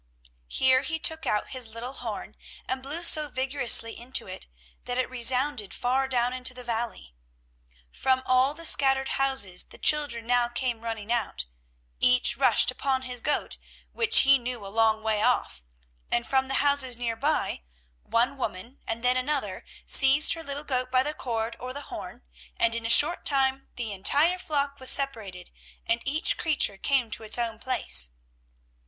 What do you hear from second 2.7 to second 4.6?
blew so vigorously into it,